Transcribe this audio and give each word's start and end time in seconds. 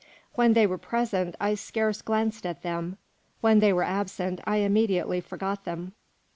When 0.33 0.53
they 0.53 0.65
were 0.65 0.79
present, 0.79 1.35
I 1.39 1.53
scarce 1.53 2.01
glanced 2.01 2.43
at 2.47 2.63
them; 2.63 2.97
when 3.41 3.59
they 3.59 3.71
were 3.71 3.83
absent, 3.83 4.41
I 4.45 4.55
immediately 4.57 5.21
forgot 5.21 5.63
them. 5.63 5.93